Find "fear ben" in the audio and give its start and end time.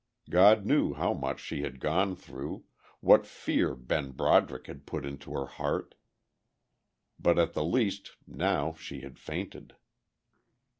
3.27-4.09